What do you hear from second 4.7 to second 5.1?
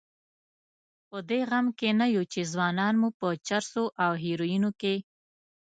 کې.